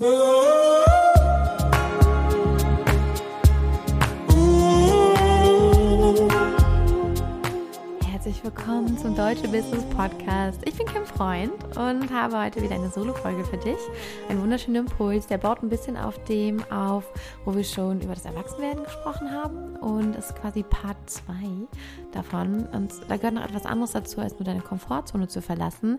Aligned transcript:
Herzlich 0.00 0.14
willkommen 8.44 8.96
zum 8.96 9.16
Deutsche 9.16 9.48
Business 9.48 9.82
Podcast. 9.96 10.60
Ich 10.66 10.76
bin 10.76 10.86
Kim 10.86 11.04
Freund 11.04 11.50
und 11.76 12.12
habe 12.12 12.40
heute 12.40 12.62
wieder 12.62 12.76
eine 12.76 12.90
Solo-Folge 12.90 13.44
für 13.44 13.56
dich. 13.56 13.76
Ein 14.28 14.40
wunderschöner 14.40 14.78
Impuls, 14.78 15.26
der 15.26 15.38
baut 15.38 15.64
ein 15.64 15.68
bisschen 15.68 15.96
auf 15.96 16.22
dem 16.26 16.62
auf, 16.70 17.12
wo 17.44 17.56
wir 17.56 17.64
schon 17.64 18.00
über 18.00 18.14
das 18.14 18.24
Erwachsenwerden 18.24 18.84
gesprochen 18.84 19.32
haben. 19.32 19.74
Und 19.78 20.14
ist 20.14 20.36
quasi 20.36 20.62
Part 20.62 21.10
2 21.10 21.32
davon. 22.12 22.66
Und 22.66 22.92
da 23.08 23.16
gehört 23.16 23.34
noch 23.34 23.44
etwas 23.44 23.66
anderes 23.66 23.90
dazu, 23.90 24.20
als 24.20 24.34
nur 24.34 24.44
deine 24.44 24.60
Komfortzone 24.60 25.26
zu 25.26 25.42
verlassen. 25.42 25.98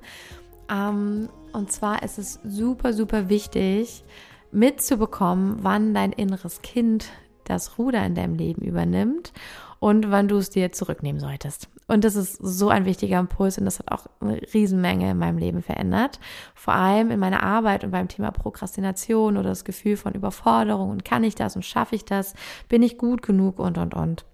Ähm, 0.70 1.30
und 1.54 1.72
zwar 1.72 2.04
ist 2.04 2.20
es 2.20 2.40
super, 2.44 2.94
super 2.94 3.30
wichtig, 3.30 4.04
mitzubekommen, 4.52 5.58
wann 5.62 5.94
dein 5.94 6.12
inneres 6.12 6.62
Kind 6.62 7.10
das 7.44 7.78
Ruder 7.78 8.06
in 8.06 8.16
deinem 8.16 8.36
Leben 8.36 8.62
übernimmt 8.62 9.34
und 9.80 10.12
wann 10.12 10.28
du 10.28 10.38
es 10.38 10.50
dir 10.50 10.72
zurücknehmen 10.72 11.20
solltest. 11.20 11.70
Und 11.88 12.04
das 12.04 12.16
ist 12.16 12.38
so 12.40 12.70
ein 12.70 12.86
wichtiger 12.86 13.20
Impuls 13.20 13.58
und 13.58 13.66
das 13.66 13.80
hat 13.80 13.92
auch 13.92 14.06
eine 14.20 14.40
Riesenmenge 14.54 15.10
in 15.10 15.18
meinem 15.18 15.40
Leben 15.40 15.64
verändert. 15.64 16.20
Vor 16.54 16.76
allem 16.76 17.10
in 17.10 17.20
meiner 17.20 17.42
Arbeit 17.42 17.84
und 17.84 17.92
beim 17.92 18.08
Thema 18.08 18.32
Prokrastination 18.32 19.38
oder 19.38 19.50
das 19.50 19.64
Gefühl 19.64 19.98
von 19.98 20.14
Überforderung 20.14 20.92
und 20.92 21.06
kann 21.06 21.24
ich 21.24 21.34
das 21.34 21.56
und 21.56 21.66
schaffe 21.66 21.96
ich 21.96 22.06
das, 22.06 22.36
bin 22.68 22.84
ich 22.84 22.98
gut 22.98 23.22
genug 23.24 23.58
und, 23.58 23.78
und, 23.78 23.96
und. 23.96 24.26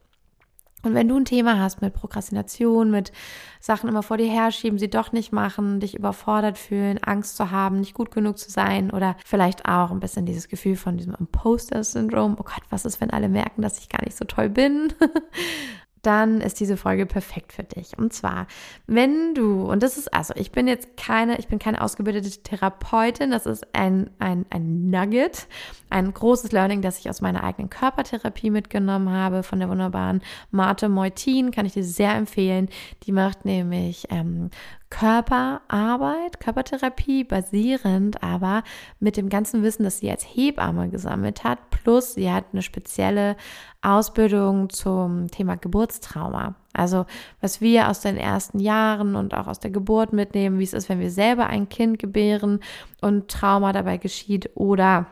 Und 0.86 0.94
wenn 0.94 1.08
du 1.08 1.18
ein 1.18 1.26
Thema 1.26 1.60
hast 1.60 1.82
mit 1.82 1.94
Prokrastination, 1.94 2.92
mit 2.92 3.12
Sachen 3.60 3.90
immer 3.90 4.04
vor 4.04 4.18
dir 4.18 4.30
herschieben, 4.30 4.78
sie 4.78 4.90
doch 4.90 5.12
nicht 5.12 5.32
machen, 5.32 5.80
dich 5.80 5.96
überfordert 5.96 6.58
fühlen, 6.58 7.04
Angst 7.04 7.36
zu 7.38 7.52
haben, 7.52 7.80
nicht 7.80 7.94
gut 7.94 8.12
genug 8.12 8.38
zu 8.38 8.52
sein 8.52 8.92
oder 8.92 9.16
vielleicht 9.26 9.66
auch 9.66 9.92
ein 9.92 10.00
bisschen 10.00 10.26
dieses 10.26 10.48
Gefühl 10.48 10.76
von 10.76 10.98
diesem 10.98 11.16
Imposter-Syndrom, 11.16 12.38
oh 12.40 12.44
Gott, 12.44 12.64
was 12.70 12.86
ist, 12.86 13.02
wenn 13.02 13.10
alle 13.10 13.30
merken, 13.30 13.62
dass 13.62 13.80
ich 13.80 13.90
gar 13.90 14.04
nicht 14.04 14.16
so 14.16 14.26
toll 14.26 14.50
bin? 14.50 14.94
dann 16.06 16.42
ist 16.42 16.60
diese 16.60 16.78
Folge 16.78 17.06
perfekt 17.06 17.54
für 17.54 17.64
dich. 17.64 17.98
Und 17.98 18.14
zwar, 18.14 18.48
wenn 18.88 19.34
du, 19.34 19.64
und 19.64 19.82
das 19.82 19.98
ist, 19.98 20.14
also 20.14 20.34
ich 20.36 20.52
bin 20.52 20.68
jetzt 20.68 20.98
keine, 20.98 21.38
ich 21.40 21.48
bin 21.48 21.60
keine 21.60 21.82
ausgebildete 21.82 22.30
Therapeutin, 22.44 23.32
das 23.32 23.46
ist 23.46 23.66
ein, 23.74 24.10
ein, 24.20 24.46
ein 24.50 24.90
Nugget, 24.90 25.48
ein 25.90 26.14
großes 26.14 26.52
Learning, 26.52 26.82
das 26.82 27.00
ich 27.00 27.10
aus 27.10 27.22
meiner 27.22 27.44
eigenen 27.44 27.70
Körpertherapie 27.70 28.50
mitgenommen 28.50 29.10
habe, 29.10 29.44
von 29.44 29.60
der 29.60 29.70
wunderbaren 29.70 30.22
Marte 30.52 30.90
Moitin, 30.90 31.52
kann 31.52 31.66
ich 31.66 31.74
dir 31.74 31.84
sehr 31.84 32.14
empfehlen. 32.14 32.70
Die 33.04 33.12
macht 33.12 33.46
nämlich 33.46 34.08
ähm, 34.10 34.50
Körperarbeit, 34.90 36.40
Körpertherapie 36.40 37.24
basierend, 37.24 38.22
aber 38.24 38.64
mit 39.00 39.18
dem 39.18 39.30
ganzen 39.30 39.64
Wissen, 39.64 39.84
das 39.84 40.00
sie 40.00 40.12
als 40.12 40.24
Hebamme 40.24 40.90
gesammelt 40.90 41.44
hat, 41.44 41.70
plus 41.70 42.14
sie 42.14 42.32
hat 42.32 42.46
eine 42.54 42.62
spezielle 42.62 43.36
Ausbildung 43.82 44.70
zum 44.70 45.30
Thema 45.32 45.58
Geburtstrauma. 45.58 46.56
Also 46.74 47.06
was 47.42 47.62
wir 47.62 47.90
aus 47.90 48.02
den 48.02 48.18
ersten 48.18 48.60
Jahren 48.60 49.16
und 49.16 49.34
auch 49.34 49.48
aus 49.48 49.60
der 49.60 49.72
Geburt 49.72 50.14
mitnehmen, 50.14 50.60
wie 50.60 50.64
es 50.64 50.74
ist, 50.74 50.90
wenn 50.90 51.00
wir 51.00 51.12
selber 51.12 51.48
ein 51.48 51.70
Kind 51.70 52.00
gebären 52.00 52.60
und 53.02 53.30
Trauma 53.30 53.74
dabei 53.74 53.98
geschieht 53.98 54.50
oder 54.56 55.08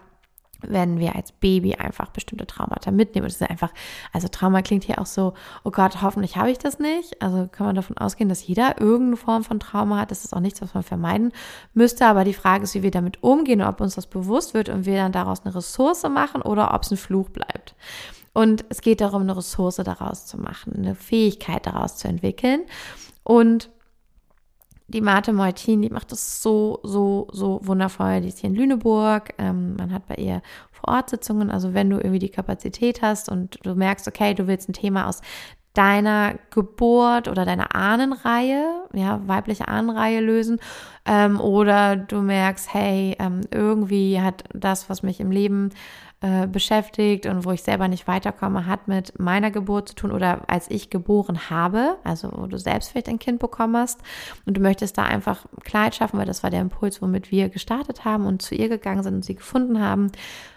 wenn 0.67 0.99
wir 0.99 1.15
als 1.15 1.31
Baby 1.31 1.75
einfach 1.75 2.09
bestimmte 2.09 2.45
Traumata 2.45 2.91
mitnehmen. 2.91 3.25
das 3.25 3.41
ist 3.41 3.49
einfach, 3.49 3.71
also 4.11 4.27
Trauma 4.27 4.61
klingt 4.61 4.83
hier 4.83 4.99
auch 4.99 5.05
so, 5.05 5.33
oh 5.63 5.71
Gott, 5.71 6.01
hoffentlich 6.01 6.37
habe 6.37 6.51
ich 6.51 6.57
das 6.57 6.79
nicht. 6.79 7.21
Also 7.21 7.47
kann 7.51 7.65
man 7.65 7.75
davon 7.75 7.97
ausgehen, 7.97 8.29
dass 8.29 8.45
jeder 8.45 8.79
irgendeine 8.79 9.17
Form 9.17 9.43
von 9.43 9.59
Trauma 9.59 9.99
hat. 9.99 10.11
Das 10.11 10.23
ist 10.23 10.33
auch 10.33 10.39
nichts, 10.39 10.61
was 10.61 10.73
man 10.73 10.83
vermeiden 10.83 11.31
müsste. 11.73 12.05
Aber 12.05 12.23
die 12.23 12.33
Frage 12.33 12.63
ist, 12.63 12.75
wie 12.75 12.83
wir 12.83 12.91
damit 12.91 13.23
umgehen 13.23 13.61
ob 13.61 13.81
uns 13.81 13.95
das 13.95 14.07
bewusst 14.07 14.53
wird 14.53 14.69
und 14.69 14.85
wir 14.85 14.97
dann 14.97 15.11
daraus 15.11 15.45
eine 15.45 15.55
Ressource 15.55 16.03
machen 16.03 16.41
oder 16.41 16.73
ob 16.73 16.83
es 16.83 16.91
ein 16.91 16.97
Fluch 16.97 17.29
bleibt. 17.29 17.75
Und 18.33 18.65
es 18.69 18.81
geht 18.81 19.01
darum, 19.01 19.21
eine 19.21 19.37
Ressource 19.37 19.75
daraus 19.75 20.25
zu 20.25 20.39
machen, 20.39 20.73
eine 20.75 20.95
Fähigkeit 20.95 21.65
daraus 21.65 21.97
zu 21.97 22.07
entwickeln. 22.07 22.61
Und 23.23 23.69
die 24.93 25.01
Marte 25.01 25.33
Moitin, 25.33 25.81
die 25.81 25.89
macht 25.89 26.11
das 26.11 26.41
so, 26.41 26.79
so, 26.83 27.27
so 27.31 27.59
wundervoll. 27.63 28.21
Die 28.21 28.27
ist 28.27 28.39
hier 28.39 28.49
in 28.49 28.55
Lüneburg. 28.55 29.33
Ähm, 29.37 29.75
man 29.75 29.91
hat 29.91 30.07
bei 30.07 30.15
ihr 30.15 30.41
Vorortsitzungen. 30.71 31.49
Also 31.49 31.73
wenn 31.73 31.89
du 31.89 31.97
irgendwie 31.97 32.19
die 32.19 32.29
Kapazität 32.29 33.01
hast 33.01 33.29
und 33.29 33.59
du 33.65 33.75
merkst, 33.75 34.07
okay, 34.07 34.33
du 34.33 34.47
willst 34.47 34.69
ein 34.69 34.73
Thema 34.73 35.07
aus 35.07 35.21
deiner 35.73 36.35
Geburt 36.51 37.27
oder 37.27 37.45
deiner 37.45 37.75
Ahnenreihe, 37.75 38.85
ja, 38.93 39.27
weibliche 39.27 39.67
Ahnenreihe 39.67 40.21
lösen, 40.21 40.59
ähm, 41.05 41.41
oder 41.41 41.95
du 41.95 42.21
merkst, 42.21 42.73
hey, 42.73 43.15
ähm, 43.19 43.41
irgendwie 43.49 44.21
hat 44.21 44.43
das, 44.53 44.89
was 44.89 45.01
mich 45.01 45.19
im 45.19 45.31
Leben 45.31 45.71
äh, 46.23 46.47
beschäftigt 46.47 47.25
und 47.25 47.43
wo 47.43 47.51
ich 47.51 47.63
selber 47.63 47.89
nicht 47.89 48.07
weiterkomme, 48.07 48.65
hat 48.65 48.87
mit 48.87 49.19
meiner 49.19 49.51
Geburt 49.51 49.89
zu 49.89 49.95
tun 49.95 50.11
oder 50.13 50.49
als 50.49 50.71
ich 50.71 50.89
geboren 50.89 51.49
habe, 51.49 51.97
also 52.05 52.31
wo 52.33 52.47
du 52.47 52.57
selbst 52.57 52.91
vielleicht 52.91 53.09
ein 53.09 53.19
Kind 53.19 53.39
bekommen 53.39 53.75
hast 53.75 53.99
und 54.45 54.55
du 54.55 54.61
möchtest 54.61 54.97
da 54.97 55.03
einfach 55.03 55.45
Kleid 55.65 55.95
schaffen, 55.95 56.17
weil 56.17 56.25
das 56.25 56.41
war 56.41 56.49
der 56.49 56.61
Impuls, 56.61 57.01
womit 57.01 57.29
wir 57.29 57.49
gestartet 57.49 58.05
haben 58.05 58.25
und 58.25 58.41
zu 58.41 58.55
ihr 58.55 58.69
gegangen 58.69 59.03
sind 59.03 59.15
und 59.15 59.25
sie 59.25 59.35
gefunden 59.35 59.81
haben, 59.81 60.13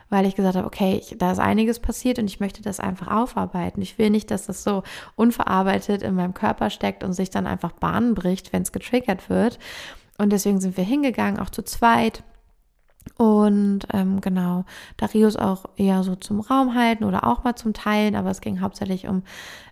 weil 0.09 0.25
ich 0.27 0.37
gesagt 0.37 0.55
habe, 0.55 0.69
okay, 0.69 1.01
ich, 1.03 1.19
da 1.19 1.33
ist 1.33 1.41
einiges 1.41 1.81
passiert 1.81 2.21
und 2.21 2.27
ich 2.27 2.39
möchte 2.39 2.63
das 2.63 2.79
einfach 2.79 3.09
aufarbeiten. 3.09 3.83
Ich 3.83 3.99
will 3.99 4.11
nicht, 4.11 4.31
dass 4.31 4.47
das 4.47 4.63
so 4.63 4.85
unverarbeitet 5.17 6.03
in 6.05 6.15
meinem 6.15 6.35
Körper 6.35 6.71
steckt 6.71 7.03
und 7.03 7.13
sich 7.13 7.31
dann 7.31 7.49
einfach 7.49 7.73
Bahnen 7.73 8.15
bricht, 8.15 8.53
wenn 8.53 8.63
es 8.63 8.71
getriggert 8.71 9.29
wird. 9.29 9.59
Und 10.17 10.33
deswegen 10.33 10.61
sind 10.61 10.77
wir 10.77 10.85
hingegangen, 10.85 11.41
auch 11.41 11.51
zu 11.51 11.63
zweit 11.63 12.23
und 13.17 13.81
ähm, 13.95 14.21
genau, 14.21 14.65
Darius 14.99 15.37
auch 15.37 15.65
eher 15.77 16.03
so 16.03 16.17
zum 16.17 16.41
Raum 16.41 16.75
halten 16.75 17.05
oder 17.05 17.27
auch 17.27 17.45
mal 17.45 17.57
zum 17.57 17.73
Teilen, 17.73 18.15
aber 18.15 18.31
es 18.31 18.43
ging 18.43 18.61
hauptsächlich 18.61 19.09
um 19.09 19.23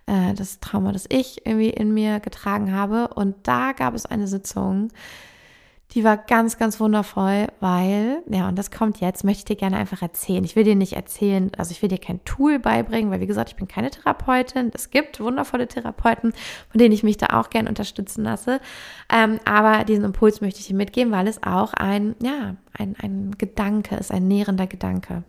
äh, 0.07 0.33
das 0.33 0.59
Trauma, 0.59 0.91
das 0.91 1.05
ich 1.09 1.45
irgendwie 1.45 1.69
in 1.69 1.93
mir 1.93 2.19
getragen 2.19 2.73
habe. 2.73 3.09
Und 3.09 3.35
da 3.43 3.73
gab 3.73 3.93
es 3.93 4.07
eine 4.07 4.27
Sitzung, 4.27 4.89
die 5.91 6.03
war 6.03 6.17
ganz, 6.17 6.57
ganz 6.57 6.79
wundervoll, 6.79 7.47
weil, 7.59 8.21
ja, 8.29 8.49
und 8.49 8.57
das 8.57 8.71
kommt 8.71 8.99
jetzt, 8.99 9.23
möchte 9.23 9.39
ich 9.39 9.45
dir 9.45 9.55
gerne 9.55 9.77
einfach 9.77 10.01
erzählen. 10.01 10.43
Ich 10.43 10.55
will 10.55 10.63
dir 10.63 10.75
nicht 10.75 10.93
erzählen, 10.93 11.51
also 11.57 11.71
ich 11.71 11.81
will 11.81 11.89
dir 11.89 11.99
kein 11.99 12.23
Tool 12.25 12.59
beibringen, 12.59 13.11
weil 13.11 13.21
wie 13.21 13.27
gesagt, 13.27 13.51
ich 13.51 13.55
bin 13.55 13.67
keine 13.67 13.91
Therapeutin. 13.91 14.71
Es 14.73 14.89
gibt 14.89 15.19
wundervolle 15.19 15.67
Therapeuten, 15.67 16.33
von 16.69 16.79
denen 16.79 16.93
ich 16.93 17.03
mich 17.03 17.17
da 17.17 17.39
auch 17.39 17.49
gerne 17.49 17.69
unterstützen 17.69 18.23
lasse. 18.23 18.59
Ähm, 19.09 19.39
aber 19.45 19.85
diesen 19.85 20.05
Impuls 20.05 20.41
möchte 20.41 20.59
ich 20.59 20.67
dir 20.67 20.75
mitgeben, 20.75 21.13
weil 21.13 21.27
es 21.27 21.43
auch 21.43 21.73
ein, 21.73 22.15
ja, 22.21 22.55
ein, 22.73 22.95
ein 23.01 23.31
Gedanke 23.37 23.95
ist, 23.95 24.11
ein 24.11 24.27
nährender 24.27 24.67
Gedanke. 24.67 25.23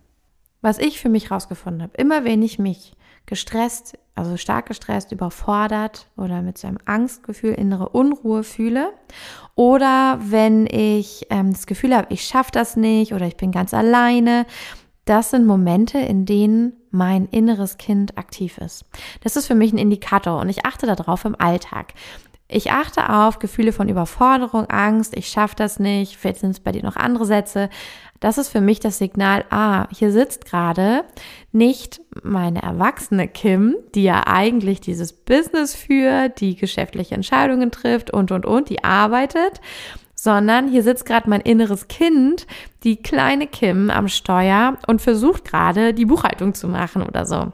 Was 0.62 0.78
ich 0.78 0.98
für 0.98 1.10
mich 1.10 1.30
rausgefunden 1.30 1.82
habe, 1.82 1.96
immer 1.96 2.24
wenn 2.24 2.42
ich 2.42 2.58
mich 2.58 2.96
gestresst, 3.26 3.98
also 4.14 4.37
stark 4.37 4.66
gestresst, 4.66 5.12
überfordert 5.12 6.09
oder 6.16 6.42
mit 6.42 6.59
so 6.59 6.69
einem 6.69 6.78
Angstgefühl, 6.87 7.53
innere 7.53 7.91
Unruhe 7.91 8.42
fühle. 8.44 8.92
Oder 9.54 10.19
wenn 10.22 10.66
ich 10.66 11.26
ähm, 11.31 11.53
das 11.53 11.66
Gefühl 11.66 11.94
habe, 11.94 12.12
ich 12.12 12.22
schaffe 12.22 12.53
das 12.53 12.76
nicht 12.76 13.12
oder 13.12 13.26
ich 13.26 13.36
bin 13.36 13.53
ganz 13.53 13.75
alleine. 13.75 14.47
Das 15.04 15.31
sind 15.31 15.47
Momente, 15.47 15.98
in 15.98 16.26
denen 16.26 16.72
mein 16.91 17.26
inneres 17.26 17.78
Kind 17.78 18.19
aktiv 18.19 18.59
ist. 18.59 18.84
Das 19.22 19.36
ist 19.36 19.47
für 19.47 19.54
mich 19.54 19.72
ein 19.72 19.78
Indikator 19.78 20.41
und 20.41 20.48
ich 20.48 20.65
achte 20.65 20.86
darauf 20.86 21.25
im 21.25 21.38
Alltag. 21.38 21.94
Ich 22.48 22.70
achte 22.70 23.10
auf 23.10 23.40
Gefühle 23.40 23.72
von 23.72 23.88
Überforderung, 23.88 24.66
Angst, 24.66 25.16
ich 25.16 25.28
schaffe 25.28 25.56
das 25.56 25.80
nicht, 25.80 26.16
vielleicht 26.16 26.40
sind 26.40 26.52
es 26.52 26.60
bei 26.60 26.70
dir 26.70 26.84
noch 26.84 26.96
andere 26.96 27.26
Sätze. 27.26 27.68
Das 28.20 28.38
ist 28.38 28.48
für 28.48 28.60
mich 28.60 28.78
das 28.78 28.98
Signal, 28.98 29.44
ah, 29.50 29.88
hier 29.90 30.12
sitzt 30.12 30.46
gerade 30.46 31.04
nicht 31.52 32.00
meine 32.22 32.62
erwachsene 32.62 33.26
Kim, 33.26 33.76
die 33.94 34.04
ja 34.04 34.26
eigentlich 34.26 34.80
dieses 34.80 35.12
Business 35.12 35.74
führt, 35.74 36.40
die 36.40 36.54
geschäftliche 36.54 37.16
Entscheidungen 37.16 37.72
trifft 37.72 38.12
und, 38.12 38.30
und, 38.30 38.46
und, 38.46 38.70
die 38.70 38.84
arbeitet, 38.84 39.60
sondern 40.14 40.68
hier 40.68 40.84
sitzt 40.84 41.04
gerade 41.04 41.28
mein 41.28 41.40
inneres 41.40 41.88
Kind, 41.88 42.46
die 42.84 42.96
kleine 42.96 43.48
Kim 43.48 43.90
am 43.90 44.08
Steuer 44.08 44.78
und 44.86 45.03
versucht 45.03 45.44
gerade 45.44 45.92
die 45.92 46.06
Buchhaltung 46.06 46.54
zu 46.54 46.68
machen 46.68 47.03
oder 47.03 47.26
so. 47.26 47.53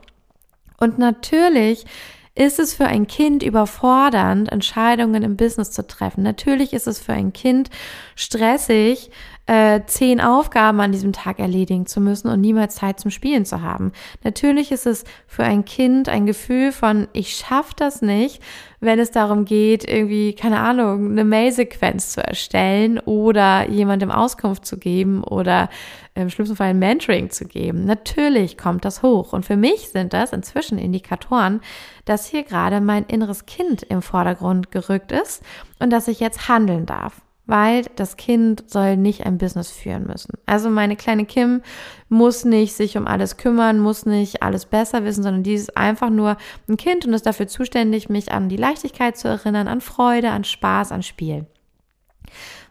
Und 0.79 0.99
natürlich 0.99 1.87
ist 2.35 2.59
es 2.59 2.75
für 2.75 2.87
ein 2.87 3.07
Kind 3.07 3.43
überfordernd, 3.43 4.51
Entscheidungen 4.51 5.23
im 5.23 5.37
Business 5.37 5.71
zu 5.71 5.87
treffen. 5.87 6.23
Natürlich 6.23 6.73
ist 6.73 6.87
es 6.87 6.99
für 6.99 7.13
ein 7.13 7.33
Kind 7.33 7.69
stressig, 8.17 9.11
äh, 9.47 9.81
zehn 9.87 10.21
Aufgaben 10.21 10.81
an 10.81 10.93
diesem 10.93 11.13
Tag 11.13 11.41
erledigen 11.41 11.87
zu 11.87 12.01
müssen 12.01 12.29
und 12.29 12.41
niemals 12.41 12.77
Zeit 12.77 13.01
zum 13.01 13.11
Spielen 13.11 13.45
zu 13.45 13.61
haben. 13.61 13.93
Natürlich 14.23 14.71
ist 14.71 14.87
es 14.87 15.05
für 15.27 15.43
ein 15.43 15.65
Kind 15.65 16.09
ein 16.09 16.27
Gefühl 16.27 16.71
von, 16.71 17.09
ich 17.13 17.35
schaffe 17.35 17.73
das 17.77 18.03
nicht, 18.03 18.41
wenn 18.79 18.99
es 18.99 19.11
darum 19.11 19.45
geht, 19.45 19.89
irgendwie, 19.89 20.35
keine 20.35 20.61
Ahnung, 20.61 21.11
eine 21.11 21.25
Mail-Sequenz 21.25 22.13
zu 22.13 22.25
erstellen 22.25 23.01
oder 23.01 23.69
jemandem 23.69 24.11
Auskunft 24.11 24.65
zu 24.65 24.79
geben 24.79 25.25
oder 25.25 25.69
im 26.15 26.31
schlimmsten 26.31 26.57
Fall 26.57 26.69
ein 26.69 26.79
Mentoring 26.79 27.31
zu 27.31 27.47
geben. 27.47 27.85
Natürlich 27.85 28.59
kommt 28.59 28.85
das 28.85 29.03
hoch. 29.03 29.33
Und 29.33 29.45
für 29.45 29.57
mich 29.57 29.89
sind 29.89 30.13
das 30.13 30.33
inzwischen 30.33 30.79
Indikatoren, 30.79 31.61
dass 32.05 32.27
hier 32.27 32.43
gerade 32.43 32.81
mein 32.81 33.07
inneres 33.07 33.47
Kind 33.47 33.83
im 33.83 34.03
Vordergrund 34.03 34.71
gerückt 34.71 35.11
ist 35.11 35.43
und 35.79 35.91
dass 35.91 36.09
ich 36.09 36.21
jetzt 36.21 36.49
handeln 36.49 36.87
darf. 36.87 37.23
Weil 37.47 37.85
das 37.97 38.17
Kind 38.17 38.65
soll 38.71 38.97
nicht 38.97 39.27
ein 39.27 39.39
Business 39.39 39.71
führen 39.71 40.07
müssen. 40.07 40.33
Also 40.47 40.71
meine 40.71 40.97
kleine 40.97 41.25
Kim 41.27 41.63
muss 42.09 42.45
nicht 42.45 42.75
sich 42.75 42.97
um 42.97 43.07
alles 43.07 43.37
kümmern, 43.37 43.81
muss 43.81 44.07
nicht 44.07 44.43
alles 44.43 44.67
besser 44.67 45.05
wissen, 45.05 45.23
sondern 45.23 45.43
die 45.43 45.55
ist 45.55 45.77
einfach 45.77 46.11
nur 46.11 46.37
ein 46.69 46.77
Kind 46.77 47.05
und 47.05 47.15
ist 47.15 47.27
dafür 47.27 47.49
zuständig, 47.49 48.09
mich 48.09 48.31
an 48.33 48.49
die 48.49 48.57
Leichtigkeit 48.57 49.17
zu 49.17 49.29
erinnern, 49.29 49.69
an 49.69 49.81
Freude, 49.81 50.31
an 50.31 50.45
Spaß, 50.45 50.93
an 50.93 51.03
Spiel. 51.03 51.47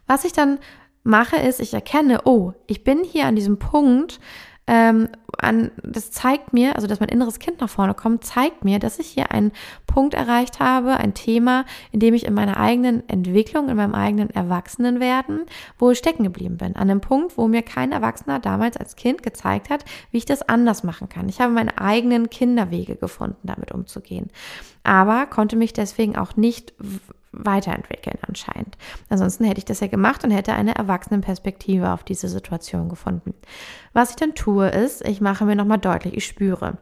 Was 0.08 0.26
ich 0.26 0.34
dann 0.34 0.60
mache, 1.04 1.38
ist, 1.38 1.60
ich 1.60 1.74
erkenne, 1.74 2.22
oh, 2.26 2.54
ich 2.68 2.84
bin 2.84 3.04
hier 3.04 3.26
an 3.26 3.36
diesem 3.36 3.60
Punkt, 3.60 4.20
ähm, 4.72 5.10
an, 5.38 5.70
das 5.84 6.12
zeigt 6.12 6.54
mir, 6.54 6.78
also 6.78 6.88
dass 6.88 7.02
mein 7.02 7.10
inneres 7.10 7.40
Kind 7.40 7.60
nach 7.60 7.70
vorne 7.70 7.94
kommt, 7.94 8.24
zeigt 8.24 8.64
mir, 8.64 8.80
dass 8.80 9.00
ich 9.00 9.08
hier 9.08 9.30
einen 9.32 9.52
Punkt 9.86 10.14
erreicht 10.14 10.62
habe, 10.62 10.96
ein 10.96 11.14
Thema, 11.14 11.66
in 11.92 12.00
dem 12.00 12.14
ich 12.14 12.26
in 12.26 12.34
meiner 12.34 12.56
eigenen 12.56 13.08
Entwicklung, 13.10 13.68
in 13.68 13.76
meinem 13.76 13.94
eigenen 13.94 14.30
Erwachsenenwerden, 14.30 15.42
wo 15.78 15.92
ich 15.92 15.98
stecken 15.98 16.24
geblieben 16.24 16.56
bin. 16.56 16.78
An 16.78 16.90
einem 16.90 17.02
Punkt, 17.02 17.38
wo 17.38 17.50
mir 17.50 17.64
kein 17.64 17.92
Erwachsener 17.92 18.40
damals 18.40 18.78
als 18.78 18.96
Kind 18.96 19.24
gezeigt 19.24 19.70
hat, 19.70 19.84
wie 20.12 20.20
ich 20.20 20.26
das 20.26 20.42
anders 20.42 20.84
machen 20.84 21.10
kann. 21.10 21.28
Ich 21.28 21.42
habe 21.42 21.52
meine 21.52 21.78
eigenen 21.78 22.30
Kinderwege 22.30 22.96
gefunden, 22.96 23.40
damit 23.44 23.74
umzugehen. 23.74 24.30
Aber 24.84 25.26
konnte 25.26 25.58
mich 25.58 25.74
deswegen 25.74 26.16
auch 26.16 26.38
nicht 26.38 26.74
weiterentwickeln 27.32 28.18
anscheinend. 28.28 28.78
Ansonsten 29.10 29.46
hätte 29.46 29.60
ich 29.60 29.66
das 29.66 29.80
ja 29.80 29.88
gemacht 29.88 30.24
und 30.24 30.32
hätte 30.32 30.54
eine 30.54 30.76
Erwachsenenperspektive 30.76 31.92
auf 31.92 32.04
diese 32.04 32.28
Situation 32.28 32.90
gefunden. 32.90 33.34
Was 33.94 34.12
ich 34.12 34.16
dann 34.18 34.36
tue, 34.36 34.68
ist, 34.70 35.08
ich 35.08 35.22
mache 35.22 35.46
mir 35.46 35.56
nochmal 35.56 35.80
deutlich, 35.80 36.16
ich 36.16 36.26
spüre 36.26 36.78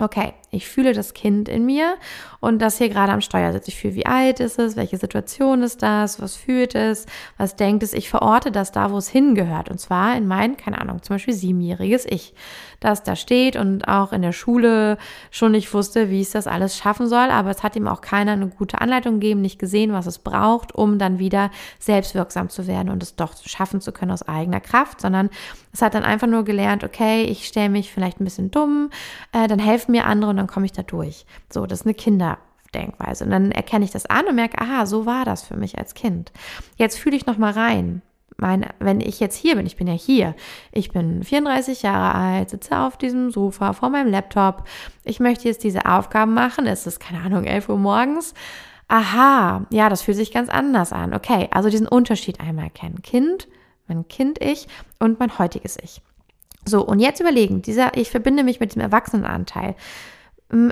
okay, 0.00 0.34
ich 0.50 0.68
fühle 0.68 0.92
das 0.92 1.14
Kind 1.14 1.48
in 1.48 1.64
mir 1.64 1.96
und 2.40 2.60
das 2.60 2.78
hier 2.78 2.88
gerade 2.88 3.12
am 3.12 3.20
Steuer 3.20 3.52
sitzt. 3.52 3.68
Ich 3.68 3.76
fühle, 3.76 3.94
wie 3.94 4.06
alt 4.06 4.40
ist 4.40 4.58
es, 4.58 4.74
welche 4.74 4.96
Situation 4.96 5.62
ist 5.62 5.82
das, 5.82 6.20
was 6.20 6.34
fühlt 6.34 6.74
es, 6.74 7.06
was 7.36 7.54
denkt 7.54 7.82
es. 7.82 7.92
Ich 7.92 8.10
verorte 8.10 8.50
das 8.50 8.72
da, 8.72 8.90
wo 8.90 8.98
es 8.98 9.08
hingehört. 9.08 9.70
Und 9.70 9.78
zwar 9.78 10.16
in 10.16 10.26
mein, 10.26 10.56
keine 10.56 10.80
Ahnung, 10.80 11.02
zum 11.02 11.14
Beispiel 11.14 11.34
siebenjähriges 11.34 12.04
Ich, 12.06 12.34
das 12.80 13.02
da 13.02 13.14
steht 13.14 13.56
und 13.56 13.86
auch 13.86 14.12
in 14.12 14.22
der 14.22 14.32
Schule 14.32 14.98
schon 15.30 15.52
nicht 15.52 15.72
wusste, 15.72 16.10
wie 16.10 16.22
es 16.22 16.30
das 16.30 16.46
alles 16.46 16.76
schaffen 16.76 17.06
soll. 17.06 17.30
Aber 17.30 17.50
es 17.50 17.62
hat 17.62 17.76
ihm 17.76 17.86
auch 17.86 18.00
keiner 18.00 18.32
eine 18.32 18.48
gute 18.48 18.80
Anleitung 18.80 19.20
gegeben, 19.20 19.42
nicht 19.42 19.58
gesehen, 19.58 19.92
was 19.92 20.06
es 20.06 20.18
braucht, 20.18 20.74
um 20.74 20.98
dann 20.98 21.18
wieder 21.18 21.50
selbstwirksam 21.78 22.48
zu 22.48 22.66
werden 22.66 22.88
und 22.88 23.02
es 23.02 23.14
doch 23.14 23.34
schaffen 23.44 23.80
zu 23.80 23.92
können 23.92 24.10
aus 24.10 24.26
eigener 24.26 24.60
Kraft, 24.60 25.00
sondern 25.00 25.30
es 25.72 25.82
hat 25.82 25.94
dann 25.94 26.02
einfach 26.02 26.26
nur 26.26 26.44
gelernt, 26.44 26.82
okay, 26.82 27.22
ich 27.22 27.46
stelle 27.46 27.68
mich 27.68 27.92
vielleicht 27.92 28.20
ein 28.20 28.24
bisschen 28.24 28.50
dumm, 28.50 28.90
äh, 29.32 29.46
dann 29.46 29.60
helfen 29.60 29.92
mir 29.92 30.06
andere 30.06 30.30
und 30.30 30.39
dann 30.40 30.46
komme 30.46 30.66
ich 30.66 30.72
da 30.72 30.82
durch. 30.82 31.26
So, 31.52 31.66
das 31.66 31.80
ist 31.80 31.86
eine 31.86 31.94
Kinderdenkweise. 31.94 33.24
Und 33.24 33.30
dann 33.30 33.52
erkenne 33.52 33.84
ich 33.84 33.90
das 33.90 34.06
an 34.06 34.26
und 34.26 34.34
merke, 34.34 34.60
aha, 34.60 34.86
so 34.86 35.06
war 35.06 35.24
das 35.24 35.42
für 35.42 35.56
mich 35.56 35.78
als 35.78 35.94
Kind. 35.94 36.32
Jetzt 36.76 36.98
fühle 36.98 37.16
ich 37.16 37.26
noch 37.26 37.38
mal 37.38 37.52
rein. 37.52 38.02
Meine, 38.36 38.68
wenn 38.78 39.00
ich 39.00 39.20
jetzt 39.20 39.36
hier 39.36 39.56
bin, 39.56 39.66
ich 39.66 39.76
bin 39.76 39.86
ja 39.86 39.92
hier, 39.92 40.34
ich 40.72 40.92
bin 40.92 41.22
34 41.22 41.82
Jahre 41.82 42.14
alt, 42.14 42.48
sitze 42.48 42.78
auf 42.78 42.96
diesem 42.96 43.30
Sofa 43.30 43.74
vor 43.74 43.90
meinem 43.90 44.10
Laptop, 44.10 44.64
ich 45.04 45.20
möchte 45.20 45.46
jetzt 45.46 45.62
diese 45.62 45.84
Aufgaben 45.84 46.32
machen, 46.32 46.66
es 46.66 46.86
ist, 46.86 47.00
keine 47.00 47.22
Ahnung, 47.22 47.44
11 47.44 47.68
Uhr 47.68 47.76
morgens, 47.76 48.32
aha, 48.88 49.66
ja, 49.70 49.90
das 49.90 50.00
fühlt 50.02 50.16
sich 50.16 50.32
ganz 50.32 50.48
anders 50.48 50.90
an. 50.92 51.12
Okay, 51.12 51.48
also 51.50 51.68
diesen 51.68 51.86
Unterschied 51.86 52.40
einmal 52.40 52.64
erkennen. 52.64 53.02
Kind, 53.02 53.46
mein 53.88 54.08
Kind-Ich 54.08 54.68
und 54.98 55.20
mein 55.20 55.38
heutiges 55.38 55.76
Ich. 55.82 56.00
So, 56.64 56.84
und 56.84 56.98
jetzt 56.98 57.20
überlegen, 57.20 57.62
dieser, 57.62 57.96
ich 57.96 58.10
verbinde 58.10 58.44
mich 58.44 58.60
mit 58.60 58.74
dem 58.74 58.82
Erwachsenenanteil. 58.82 59.74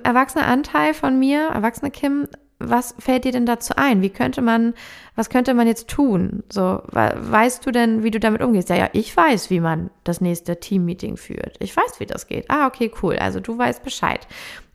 Erwachsener 0.03 0.47
Anteil 0.47 0.95
von 0.95 1.19
mir, 1.19 1.49
erwachsene 1.49 1.91
Kim, 1.91 2.27
was 2.59 2.95
fällt 2.99 3.25
dir 3.25 3.33
denn 3.33 3.47
dazu 3.47 3.75
ein? 3.77 4.03
Wie 4.03 4.11
könnte 4.11 4.43
man, 4.43 4.75
was 5.15 5.31
könnte 5.31 5.55
man 5.55 5.69
jetzt 5.69 5.89
tun? 5.89 6.43
So, 6.51 6.83
weißt 6.91 7.65
du 7.65 7.71
denn, 7.71 8.03
wie 8.03 8.11
du 8.11 8.19
damit 8.19 8.43
umgehst? 8.43 8.69
Ja, 8.69 8.77
ja, 8.77 8.89
ich 8.93 9.17
weiß, 9.17 9.51
wie 9.51 9.61
man 9.61 9.91
das 10.03 10.21
nächste 10.21 10.59
Teammeeting 10.59 11.17
führt. 11.17 11.57
Ich 11.61 11.77
weiß, 11.77 12.01
wie 12.01 12.07
das 12.07 12.27
geht. 12.27 12.51
Ah, 12.51 12.67
okay, 12.67 12.91
cool. 13.03 13.17
Also 13.17 13.39
du 13.39 13.57
weißt 13.57 13.85
Bescheid. 13.85 14.27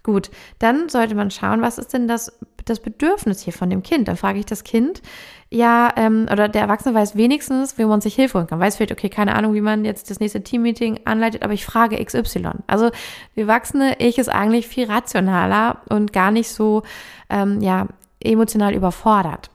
Gut, 0.02 0.32
dann 0.60 0.90
sollte 0.90 1.16
man 1.16 1.32
schauen, 1.32 1.62
was 1.62 1.78
ist 1.78 1.94
denn 1.94 2.08
das, 2.08 2.38
das 2.66 2.80
Bedürfnis 2.80 3.42
hier 3.42 3.54
von 3.54 3.70
dem 3.70 3.84
Kind? 3.84 4.08
Dann 4.08 4.18
frage 4.18 4.40
ich 4.40 4.46
das 4.46 4.64
Kind, 4.64 5.02
ja, 5.50 5.92
ähm, 5.98 6.28
oder 6.32 6.50
der 6.50 6.64
Erwachsene 6.64 6.96
weiß 6.96 7.16
wenigstens, 7.16 7.78
wie 7.78 7.86
man 7.86 8.02
sich 8.02 8.16
Hilfe 8.16 8.40
holen 8.40 8.48
kann. 8.48 8.60
Weiß 8.60 8.78
vielleicht, 8.78 8.92
okay, 8.92 9.10
keine 9.10 9.36
Ahnung, 9.36 9.54
wie 9.54 9.62
man 9.62 9.86
jetzt 9.86 10.10
das 10.10 10.20
nächste 10.20 10.44
Teammeeting 10.44 11.02
anleitet, 11.06 11.44
aber 11.44 11.54
ich 11.54 11.64
frage 11.64 12.04
XY. 12.04 12.50
Also 12.66 12.90
die 13.36 13.42
Erwachsene, 13.42 13.96
ich 14.00 14.18
ist 14.18 14.30
eigentlich 14.30 14.68
viel 14.68 14.86
rationaler 14.86 15.82
und 15.90 16.12
gar 16.12 16.32
nicht 16.32 16.50
so, 16.50 16.82
ähm, 17.30 17.62
ja, 17.62 17.88
emotional 18.20 18.74
überfordert. 18.74 19.52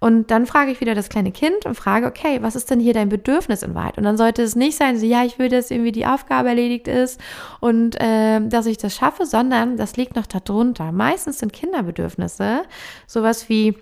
Und 0.00 0.30
dann 0.30 0.46
frage 0.46 0.72
ich 0.72 0.80
wieder 0.80 0.94
das 0.94 1.10
kleine 1.10 1.30
Kind 1.30 1.66
und 1.66 1.74
frage, 1.74 2.06
okay, 2.06 2.38
was 2.40 2.56
ist 2.56 2.70
denn 2.70 2.80
hier 2.80 2.94
dein 2.94 3.10
Bedürfnis 3.10 3.62
in 3.62 3.74
Wahrheit? 3.74 3.98
Und 3.98 4.04
dann 4.04 4.16
sollte 4.16 4.42
es 4.42 4.56
nicht 4.56 4.76
sein, 4.76 4.98
so, 4.98 5.04
ja, 5.04 5.24
ich 5.24 5.38
will, 5.38 5.50
dass 5.50 5.70
irgendwie 5.70 5.92
die 5.92 6.06
Aufgabe 6.06 6.48
erledigt 6.48 6.88
ist 6.88 7.20
und 7.60 8.00
äh, 8.00 8.40
dass 8.40 8.64
ich 8.64 8.78
das 8.78 8.94
schaffe, 8.94 9.26
sondern 9.26 9.76
das 9.76 9.96
liegt 9.96 10.16
noch 10.16 10.26
darunter. 10.26 10.90
Meistens 10.90 11.38
sind 11.38 11.52
Kinderbedürfnisse 11.52 12.62
sowas 13.06 13.50
wie, 13.50 13.76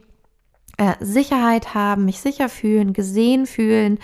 äh, 0.79 0.95
Sicherheit 1.01 1.75
haben, 1.75 2.05
mich 2.05 2.21
sicher 2.21 2.49
fühlen, 2.49 2.93
gesehen 2.93 3.47
fühlen, 3.47 3.99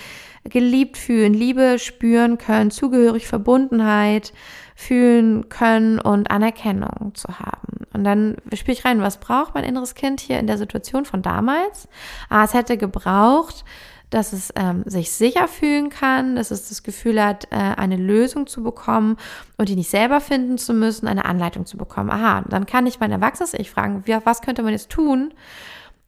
geliebt 0.45 0.99
fühlen, 0.99 1.33
Liebe 1.33 1.79
spüren 1.79 2.37
können, 2.37 2.71
zugehörig 2.71 3.27
Verbundenheit 3.27 4.33
fühlen 4.75 5.49
können 5.49 6.01
und 6.01 6.31
Anerkennung 6.31 7.15
zu 7.15 7.39
haben. 7.39 7.87
Und 7.93 8.05
dann 8.05 8.37
spüre 8.53 8.77
ich 8.77 8.85
rein, 8.85 9.01
was 9.01 9.21
braucht 9.21 9.55
mein 9.55 9.65
inneres 9.65 9.95
Kind 9.95 10.21
hier 10.21 10.39
in 10.39 10.47
der 10.47 10.59
Situation 10.59 11.05
von 11.05 11.23
damals? 11.23 11.89
Ah, 12.29 12.45
es 12.45 12.55
hätte 12.55 12.77
gebraucht, 12.77 13.65
dass 14.11 14.33
es 14.33 14.53
ähm, 14.57 14.83
sich 14.85 15.13
sicher 15.13 15.49
fühlen 15.49 15.91
kann, 15.91 16.37
dass 16.37 16.51
es 16.51 16.69
das 16.69 16.83
Gefühl 16.83 17.23
hat, 17.23 17.47
äh, 17.51 17.57
eine 17.57 17.97
Lösung 17.97 18.47
zu 18.47 18.63
bekommen 18.63 19.17
und 19.57 19.69
die 19.69 19.77
nicht 19.77 19.91
selber 19.91 20.21
finden 20.21 20.59
zu 20.59 20.75
müssen, 20.75 21.09
eine 21.09 21.25
Anleitung 21.25 21.67
zu 21.67 21.77
bekommen. 21.77 22.11
Aha, 22.11 22.45
dann 22.49 22.67
kann 22.67 22.87
ich 22.87 23.01
mein 23.01 23.13
erwachsenes 23.13 23.55
Ich 23.55 23.71
fragen, 23.71 24.03
wie, 24.07 24.17
was 24.25 24.43
könnte 24.43 24.63
man 24.63 24.73
jetzt 24.73 24.91
tun, 24.91 25.33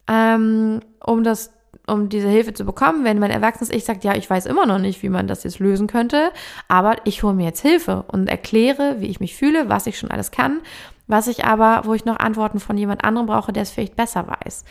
ähm, 0.08 0.80
um 1.04 1.24
das 1.24 1.52
um 1.86 2.08
diese 2.08 2.28
Hilfe 2.28 2.52
zu 2.52 2.64
bekommen, 2.64 3.04
wenn 3.04 3.18
mein 3.18 3.30
erwachsenes 3.30 3.70
Ich 3.70 3.84
sagt, 3.84 4.02
ja, 4.02 4.14
ich 4.14 4.28
weiß 4.28 4.46
immer 4.46 4.66
noch 4.66 4.78
nicht, 4.78 5.02
wie 5.02 5.08
man 5.08 5.28
das 5.28 5.44
jetzt 5.44 5.60
lösen 5.60 5.86
könnte, 5.86 6.32
aber 6.68 6.96
ich 7.04 7.22
hole 7.22 7.34
mir 7.34 7.44
jetzt 7.44 7.60
Hilfe 7.60 8.04
und 8.08 8.28
erkläre, 8.28 8.96
wie 8.98 9.06
ich 9.06 9.20
mich 9.20 9.36
fühle, 9.36 9.68
was 9.68 9.86
ich 9.86 9.98
schon 9.98 10.10
alles 10.10 10.30
kann, 10.30 10.62
was 11.06 11.28
ich 11.28 11.44
aber, 11.44 11.82
wo 11.84 11.94
ich 11.94 12.04
noch 12.04 12.18
Antworten 12.18 12.58
von 12.58 12.76
jemand 12.76 13.04
anderem 13.04 13.26
brauche, 13.26 13.52
der 13.52 13.62
es 13.62 13.70
vielleicht 13.70 13.94
besser 13.94 14.26
weiß. 14.26 14.64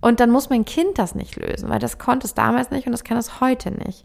Und 0.00 0.20
dann 0.20 0.30
muss 0.30 0.50
mein 0.50 0.64
Kind 0.64 0.98
das 0.98 1.14
nicht 1.14 1.36
lösen, 1.36 1.68
weil 1.68 1.78
das 1.78 1.98
konnte 1.98 2.26
es 2.26 2.34
damals 2.34 2.70
nicht 2.70 2.86
und 2.86 2.92
das 2.92 3.04
kann 3.04 3.16
es 3.16 3.40
heute 3.40 3.70
nicht. 3.70 4.04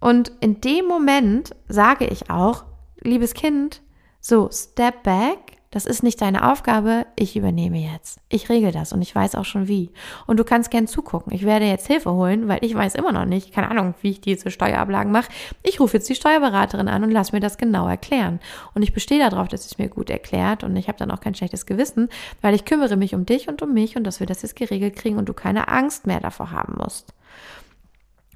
Und 0.00 0.32
in 0.40 0.60
dem 0.60 0.86
Moment 0.86 1.54
sage 1.68 2.06
ich 2.06 2.30
auch, 2.30 2.64
liebes 3.00 3.34
Kind, 3.34 3.82
so, 4.20 4.48
step 4.50 5.02
back, 5.02 5.38
das 5.72 5.86
ist 5.86 6.02
nicht 6.02 6.20
deine 6.20 6.50
Aufgabe, 6.50 7.06
ich 7.14 7.36
übernehme 7.36 7.78
jetzt. 7.78 8.18
Ich 8.28 8.48
regel 8.48 8.72
das 8.72 8.92
und 8.92 9.02
ich 9.02 9.14
weiß 9.14 9.36
auch 9.36 9.44
schon 9.44 9.68
wie. 9.68 9.90
Und 10.26 10.40
du 10.40 10.44
kannst 10.44 10.72
gern 10.72 10.88
zugucken. 10.88 11.32
Ich 11.32 11.44
werde 11.44 11.64
jetzt 11.64 11.86
Hilfe 11.86 12.10
holen, 12.10 12.48
weil 12.48 12.58
ich 12.62 12.74
weiß 12.74 12.96
immer 12.96 13.12
noch 13.12 13.24
nicht, 13.24 13.52
keine 13.52 13.70
Ahnung, 13.70 13.94
wie 14.02 14.10
ich 14.10 14.20
diese 14.20 14.50
Steuerablagen 14.50 15.12
mache. 15.12 15.30
Ich 15.62 15.78
rufe 15.78 15.98
jetzt 15.98 16.08
die 16.08 16.16
Steuerberaterin 16.16 16.88
an 16.88 17.04
und 17.04 17.12
lass 17.12 17.30
mir 17.30 17.38
das 17.38 17.56
genau 17.56 17.86
erklären. 17.86 18.40
Und 18.74 18.82
ich 18.82 18.92
bestehe 18.92 19.20
darauf, 19.20 19.46
dass 19.46 19.64
es 19.64 19.78
mir 19.78 19.88
gut 19.88 20.10
erklärt 20.10 20.64
und 20.64 20.74
ich 20.74 20.88
habe 20.88 20.98
dann 20.98 21.12
auch 21.12 21.20
kein 21.20 21.36
schlechtes 21.36 21.66
Gewissen, 21.66 22.08
weil 22.40 22.54
ich 22.54 22.64
kümmere 22.64 22.96
mich 22.96 23.14
um 23.14 23.24
dich 23.24 23.46
und 23.48 23.62
um 23.62 23.72
mich 23.72 23.96
und 23.96 24.02
dass 24.02 24.18
wir 24.18 24.26
das 24.26 24.42
jetzt 24.42 24.56
geregelt 24.56 24.96
kriegen 24.96 25.18
und 25.18 25.28
du 25.28 25.34
keine 25.34 25.68
Angst 25.68 26.04
mehr 26.04 26.18
davor 26.18 26.50
haben 26.50 26.78
musst. 26.78 27.14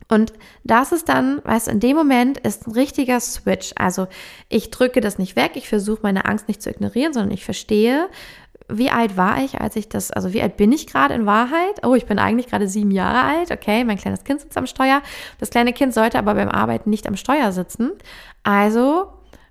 Und 0.08 0.32
das 0.64 0.92
ist 0.92 1.08
dann, 1.08 1.40
weißt 1.44 1.68
du, 1.68 1.70
in 1.72 1.80
dem 1.80 1.96
Moment 1.96 2.38
ist 2.38 2.66
ein 2.66 2.72
richtiger 2.72 3.20
Switch. 3.20 3.72
Also 3.76 4.06
ich 4.48 4.70
drücke 4.70 5.00
das 5.00 5.18
nicht 5.18 5.36
weg, 5.36 5.52
ich 5.54 5.68
versuche 5.68 6.00
meine 6.02 6.26
Angst 6.26 6.48
nicht 6.48 6.62
zu 6.62 6.70
ignorieren, 6.70 7.12
sondern 7.12 7.32
ich 7.32 7.44
verstehe, 7.44 8.08
wie 8.68 8.90
alt 8.90 9.16
war 9.16 9.42
ich, 9.42 9.60
als 9.60 9.76
ich 9.76 9.88
das, 9.88 10.10
also 10.10 10.32
wie 10.32 10.40
alt 10.42 10.56
bin 10.56 10.72
ich 10.72 10.86
gerade 10.86 11.14
in 11.14 11.26
Wahrheit? 11.26 11.84
Oh, 11.84 11.94
ich 11.94 12.06
bin 12.06 12.18
eigentlich 12.18 12.46
gerade 12.46 12.68
sieben 12.68 12.90
Jahre 12.90 13.20
alt. 13.20 13.50
Okay, 13.50 13.84
mein 13.84 13.98
kleines 13.98 14.24
Kind 14.24 14.40
sitzt 14.40 14.56
am 14.56 14.66
Steuer. 14.66 15.02
Das 15.38 15.50
kleine 15.50 15.72
Kind 15.72 15.92
sollte 15.92 16.18
aber 16.18 16.34
beim 16.34 16.48
Arbeiten 16.48 16.90
nicht 16.90 17.06
am 17.06 17.16
Steuer 17.16 17.52
sitzen. 17.52 17.92
Also 18.42 19.08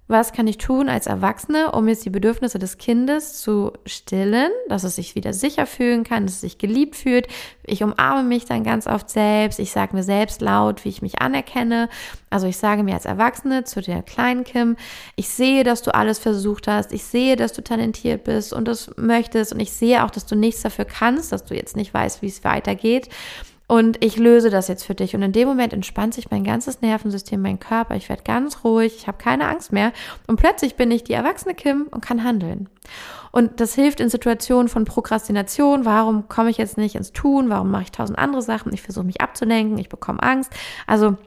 was 0.08 0.34
kann 0.34 0.48
ich 0.48 0.58
tun 0.58 0.90
als 0.90 1.08
Erwachsene, 1.08 1.72
um 1.72 1.88
jetzt 1.88 2.04
die 2.04 2.10
Bedürfnisse 2.10 2.60
des 2.60 2.78
Kindes 2.78 3.42
zu 3.42 3.72
stillen, 3.86 4.52
dass 4.68 4.84
es 4.84 4.96
sich 4.98 5.16
wieder 5.16 5.32
sicher 5.32 5.66
fühlen 5.66 6.04
kann, 6.04 6.26
dass 6.26 6.36
es 6.36 6.42
sich 6.42 6.58
geliebt 6.58 6.98
fühlt. 6.98 7.28
Ich 7.66 7.84
umarme 7.84 8.24
mich 8.24 8.44
dann 8.44 8.64
ganz 8.64 8.86
oft 8.86 9.10
selbst. 9.10 9.60
Ich 9.60 9.72
sage 9.72 9.96
mir 9.96 10.04
selbst 10.04 10.42
laut, 10.42 10.84
wie 10.84 10.90
ich 10.90 11.02
mich 11.02 11.22
anerkenne. 11.22 11.88
Also 12.30 12.48
ich 12.48 12.58
sage 12.58 12.84
mir 12.84 12.96
als 12.96 13.06
Erwachsene 13.06 13.64
zu 13.64 13.82
der 13.82 14.04
kleinen 14.04 14.44
Kim, 14.44 14.76
ich 15.16 15.30
sehe, 15.30 15.64
dass 15.64 15.82
du 15.82 15.96
alles 15.96 16.20
versucht 16.20 16.68
hast. 16.68 16.92
Ich 16.92 17.06
sehe, 17.06 17.38
dass 17.38 17.54
du 17.54 17.64
talentiert 17.64 18.26
bist 18.26 18.52
und 18.52 18.68
das 18.68 18.92
möchtest. 18.98 19.54
Und 19.54 19.62
ich 19.62 19.72
sehe 19.72 20.04
auch, 20.04 20.12
dass 20.12 20.26
du 20.26 20.36
nichts 20.36 20.64
dafür 20.64 20.86
kannst, 20.86 21.32
dass 21.32 21.46
du 21.46 21.56
jetzt 21.56 21.78
nicht 21.78 21.94
weißt, 21.94 22.22
wie 22.22 22.28
es 22.28 22.44
weitergeht. 22.44 23.08
Und 23.68 24.04
ich 24.04 24.18
löse 24.18 24.50
das 24.50 24.68
jetzt 24.68 24.84
für 24.84 24.96
dich. 24.96 25.16
Und 25.16 25.22
in 25.22 25.32
dem 25.32 25.48
Moment 25.48 25.74
entspannt 25.74 26.14
sich 26.14 26.30
mein 26.30 26.44
ganzes 26.44 26.82
Nervensystem, 26.82 27.42
mein 27.42 27.60
Körper. 27.60 27.96
Ich 27.96 28.10
werde 28.10 28.24
ganz 28.24 28.64
ruhig, 28.64 28.96
ich 28.98 29.08
habe 29.08 29.18
keine 29.18 29.48
Angst 29.48 29.72
mehr. 29.72 29.94
Und 30.28 30.36
plötzlich 30.36 30.76
bin 30.76 30.92
ich 30.92 31.04
die 31.04 31.14
erwachsene 31.14 31.56
Kim 31.56 31.88
und 31.90 32.02
kann 32.02 32.24
handeln. 32.24 32.70
Und 33.32 33.60
das 33.60 33.74
hilft 33.74 34.00
in 34.00 34.10
Situationen 34.10 34.68
von 34.68 34.86
Prokrastination. 34.86 35.86
Warum 35.86 36.28
komme 36.28 36.50
ich 36.50 36.58
jetzt 36.58 36.78
nicht 36.78 36.96
ins 36.96 37.14
Tun? 37.14 37.50
Warum 37.50 37.72
mache 37.72 37.84
ich 37.84 37.92
tausend 37.92 38.20
andere 38.20 38.42
Sachen? 38.42 38.74
Ich 38.74 38.82
versuche 38.82 39.06
mich 39.06 39.22
abzulenken, 39.22 39.78
ich 39.78 39.90
bekomme 39.90 40.22
Angst. 40.22 40.52
Also 40.86 41.18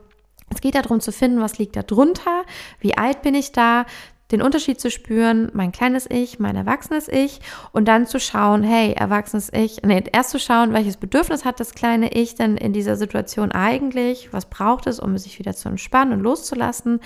es 0.53 0.61
geht 0.61 0.75
darum 0.75 1.01
zu 1.01 1.11
finden, 1.11 1.41
was 1.41 1.57
liegt 1.57 1.75
da 1.75 1.83
drunter, 1.83 2.43
wie 2.79 2.97
alt 2.97 3.23
bin 3.23 3.35
ich 3.35 3.51
da, 3.51 3.85
den 4.31 4.41
Unterschied 4.41 4.79
zu 4.79 4.91
spüren, 4.91 5.49
mein 5.53 5.71
kleines 5.71 6.09
Ich, 6.09 6.39
mein 6.39 6.55
erwachsenes 6.55 7.07
Ich 7.07 7.39
und 7.71 7.87
dann 7.87 8.07
zu 8.07 8.19
schauen, 8.19 8.63
hey, 8.63 8.93
erwachsenes 8.93 9.51
Ich, 9.53 9.81
nee, 9.83 10.03
erst 10.11 10.31
zu 10.31 10.39
schauen, 10.39 10.73
welches 10.73 10.97
Bedürfnis 10.97 11.45
hat 11.45 11.59
das 11.59 11.73
kleine 11.73 12.11
Ich 12.13 12.35
denn 12.35 12.57
in 12.57 12.73
dieser 12.73 12.97
Situation 12.97 13.51
eigentlich, 13.51 14.33
was 14.33 14.49
braucht 14.49 14.87
es, 14.87 14.99
um 14.99 15.17
sich 15.17 15.39
wieder 15.39 15.53
zu 15.53 15.69
entspannen 15.69 16.13
und 16.13 16.19
loszulassen 16.21 16.99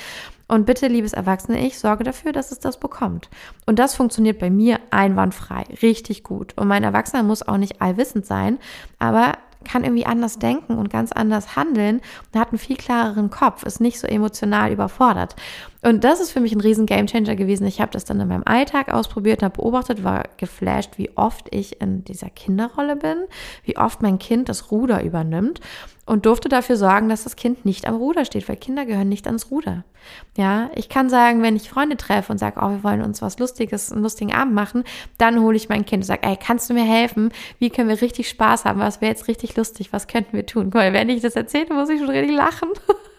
und 0.48 0.66
bitte, 0.66 0.88
liebes 0.88 1.14
erwachsene 1.14 1.66
Ich, 1.66 1.78
sorge 1.80 2.04
dafür, 2.04 2.34
dass 2.34 2.52
es 2.52 2.60
das 2.60 2.80
bekommt. 2.80 3.30
Und 3.66 3.80
das 3.80 3.96
funktioniert 3.96 4.40
bei 4.40 4.50
mir 4.50 4.80
einwandfrei, 4.90 5.64
richtig 5.82 6.24
gut. 6.24 6.58
Und 6.58 6.68
mein 6.68 6.84
Erwachsener 6.84 7.24
muss 7.24 7.48
auch 7.48 7.58
nicht 7.58 7.82
allwissend 7.82 8.26
sein, 8.26 8.58
aber 9.00 9.34
kann 9.64 9.84
irgendwie 9.84 10.06
anders 10.06 10.40
denken 10.40 10.78
und 10.78 10.90
ganz 10.90 11.12
anders 11.12 11.56
handeln 11.56 12.02
und 12.34 12.40
hat 12.40 12.50
einen 12.50 12.58
viel 12.58 12.76
klareren 12.76 13.30
Kopf, 13.30 13.64
ist 13.64 13.80
nicht 13.80 14.00
so 14.00 14.08
emotional 14.08 14.72
überfordert. 14.72 15.36
Und 15.84 16.04
das 16.04 16.20
ist 16.20 16.32
für 16.32 16.42
mich 16.42 16.54
ein 16.54 16.62
riesen 16.62 16.86
Gamechanger 16.86 17.36
gewesen. 17.36 17.66
Ich 17.66 17.82
habe 17.82 17.92
das 17.92 18.06
dann 18.06 18.20
in 18.20 18.28
meinem 18.28 18.44
Alltag 18.46 18.94
ausprobiert, 18.94 19.42
habe 19.42 19.56
beobachtet, 19.56 20.04
war 20.04 20.26
geflasht, 20.38 20.98
wie 20.98 21.10
oft 21.18 21.48
ich 21.54 21.82
in 21.82 22.04
dieser 22.04 22.30
Kinderrolle 22.30 22.96
bin, 22.96 23.18
wie 23.64 23.78
oft 23.78 24.02
mein 24.02 24.20
Kind 24.20 24.48
das 24.48 24.72
Ruder 24.72 25.04
übernimmt 25.04 25.60
und 26.06 26.26
durfte 26.26 26.50
dafür 26.50 26.78
sorgen, 26.78 27.10
dass 27.10 27.24
das 27.24 27.36
Kind 27.36 27.66
nicht 27.66 27.88
am 27.88 27.96
Ruder 27.96 28.26
steht, 28.26 28.48
weil 28.48 28.58
Kinder 28.58 28.86
gehören 28.86 29.10
nicht 29.10 29.26
ans 29.26 29.50
Ruder. 29.50 29.84
Ja, 30.38 30.70
ich 30.76 30.90
kann 30.90 31.10
sagen, 31.10 31.42
wenn 31.42 31.56
ich 31.56 31.70
Freunde 31.70 31.98
treffe 31.98 32.32
und 32.32 32.38
sage, 32.38 32.60
oh, 32.62 32.70
wir 32.70 32.84
wollen 32.84 33.02
uns 33.02 33.22
was 33.22 33.40
Lustiges, 33.40 33.92
einen 33.92 34.04
lustigen 34.04 34.34
Abend 34.34 34.54
machen, 34.54 34.84
dann 35.18 35.42
hole 35.42 35.56
ich 35.56 35.70
mein 35.70 35.86
Kind 35.86 36.04
und 36.04 36.08
sage, 36.08 36.24
ey, 36.24 36.38
kannst 36.38 36.70
du 36.70 36.74
mir 36.74 36.84
helfen? 36.84 37.32
Wie 37.60 37.70
können 37.70 37.90
wir 37.90 38.02
richtig 38.02 38.30
Spaß 38.30 38.66
haben? 38.66 38.80
Was 38.80 39.02
wäre 39.02 39.12
jetzt 39.12 39.28
richtig 39.28 39.56
lustig? 39.56 39.94
Was 39.94 40.08
könnten 40.08 40.34
wir 40.34 40.46
tun? 40.46 40.74
Weil 40.74 40.94
wenn 40.94 41.10
ich 41.10 41.22
das 41.22 41.36
erzähle, 41.36 41.74
muss 41.74 41.90
ich 41.90 42.00
schon 42.00 42.10
richtig 42.10 42.36
lachen. 42.36 42.70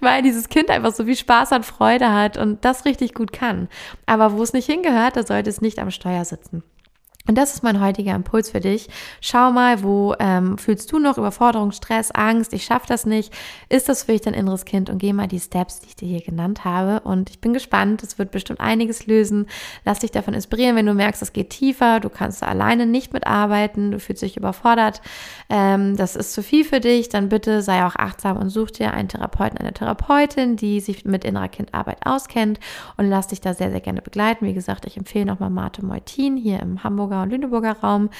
weil 0.00 0.22
dieses 0.22 0.48
Kind 0.48 0.70
einfach 0.70 0.92
so 0.92 1.04
viel 1.04 1.16
Spaß 1.16 1.52
und 1.52 1.66
Freude 1.66 2.12
hat 2.12 2.36
und 2.36 2.64
das 2.64 2.84
richtig 2.84 3.14
gut 3.14 3.32
kann. 3.32 3.68
Aber 4.06 4.32
wo 4.32 4.42
es 4.42 4.52
nicht 4.52 4.66
hingehört, 4.66 5.16
da 5.16 5.24
sollte 5.24 5.50
es 5.50 5.60
nicht 5.60 5.78
am 5.78 5.90
Steuer 5.90 6.24
sitzen. 6.24 6.62
Und 7.28 7.38
das 7.38 7.54
ist 7.54 7.62
mein 7.62 7.80
heutiger 7.80 8.16
Impuls 8.16 8.50
für 8.50 8.58
dich. 8.58 8.88
Schau 9.20 9.52
mal, 9.52 9.84
wo 9.84 10.14
ähm, 10.18 10.58
fühlst 10.58 10.90
du 10.90 10.98
noch 10.98 11.18
Überforderung, 11.18 11.70
Stress, 11.70 12.10
Angst, 12.10 12.52
ich 12.52 12.64
schaffe 12.64 12.86
das 12.88 13.06
nicht. 13.06 13.32
Ist 13.68 13.88
das 13.88 14.02
für 14.02 14.12
dich 14.12 14.22
dein 14.22 14.34
inneres 14.34 14.64
Kind? 14.64 14.90
Und 14.90 14.98
geh 14.98 15.12
mal 15.12 15.28
die 15.28 15.38
Steps, 15.38 15.80
die 15.80 15.86
ich 15.86 15.96
dir 15.96 16.08
hier 16.08 16.20
genannt 16.20 16.64
habe. 16.64 17.00
Und 17.06 17.30
ich 17.30 17.40
bin 17.40 17.52
gespannt, 17.52 18.02
es 18.02 18.18
wird 18.18 18.32
bestimmt 18.32 18.58
einiges 18.58 19.06
lösen. 19.06 19.46
Lass 19.84 20.00
dich 20.00 20.10
davon 20.10 20.34
inspirieren, 20.34 20.74
wenn 20.74 20.86
du 20.86 20.94
merkst, 20.94 21.22
es 21.22 21.32
geht 21.32 21.50
tiefer, 21.50 22.00
du 22.00 22.08
kannst 22.08 22.42
da 22.42 22.46
alleine 22.46 22.86
nicht 22.86 23.12
mitarbeiten, 23.12 23.92
du 23.92 24.00
fühlst 24.00 24.22
dich 24.22 24.36
überfordert, 24.36 25.00
ähm, 25.48 25.96
das 25.96 26.16
ist 26.16 26.32
zu 26.32 26.42
viel 26.42 26.64
für 26.64 26.80
dich, 26.80 27.08
dann 27.08 27.28
bitte 27.28 27.62
sei 27.62 27.84
auch 27.86 27.94
achtsam 27.94 28.36
und 28.36 28.50
such 28.50 28.72
dir 28.72 28.94
einen 28.94 29.08
Therapeuten, 29.08 29.58
eine 29.58 29.72
Therapeutin, 29.72 30.56
die 30.56 30.80
sich 30.80 31.04
mit 31.04 31.24
innerer 31.24 31.48
Kindarbeit 31.48 32.04
auskennt 32.04 32.58
und 32.96 33.08
lass 33.08 33.28
dich 33.28 33.40
da 33.40 33.54
sehr, 33.54 33.70
sehr 33.70 33.80
gerne 33.80 34.02
begleiten. 34.02 34.44
Wie 34.44 34.54
gesagt, 34.54 34.86
ich 34.86 34.96
empfehle 34.96 35.26
nochmal 35.26 35.50
Marte 35.50 35.84
Meutin 35.84 36.36
hier 36.36 36.58
im 36.58 36.82
Hamburger 36.82 37.11
Hamburger 37.12 37.22
und 37.22 37.30
Lüneburger 37.30 37.76
Raum. 37.80 38.10